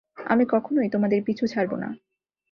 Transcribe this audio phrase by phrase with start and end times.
[0.25, 1.89] আমি কখনোই তোমাদের পিছু ছাড়ব না।